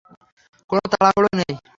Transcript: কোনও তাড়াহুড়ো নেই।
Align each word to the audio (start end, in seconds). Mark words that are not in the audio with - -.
কোনও 0.69 0.85
তাড়াহুড়ো 0.91 1.31
নেই। 1.39 1.53